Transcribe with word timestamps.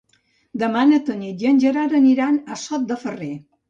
Demà 0.63 0.85
na 0.93 0.99
Tanit 1.11 1.45
i 1.47 1.51
en 1.53 1.63
Gerard 1.67 1.97
aniran 2.03 2.45
a 2.59 2.63
Sot 2.67 2.93
de 2.93 3.03
Ferrer. 3.09 3.35